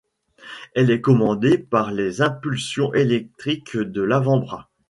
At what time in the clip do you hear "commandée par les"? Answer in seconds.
0.99-2.23